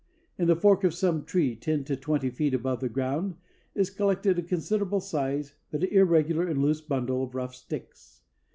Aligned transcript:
In 0.35 0.47
the 0.47 0.55
fork 0.55 0.83
of 0.83 0.95
some 0.95 1.25
tree 1.25 1.55
ten 1.55 1.83
to 1.83 1.95
twenty 1.95 2.31
feet 2.31 2.55
above 2.55 2.81
ground 2.91 3.35
is 3.75 3.91
collected 3.91 4.39
a 4.39 4.41
considerable 4.41 4.99
sized 4.99 5.53
but 5.69 5.83
irregular 5.83 6.47
and 6.47 6.59
loose 6.59 6.81
bundle 6.81 7.21
of 7.21 7.35
rough 7.35 7.53
sticks. 7.53 8.21